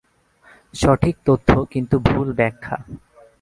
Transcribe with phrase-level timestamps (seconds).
[0.73, 2.75] সঠিক তথ্য কিন্তু ভুল ব্যাখ্যা।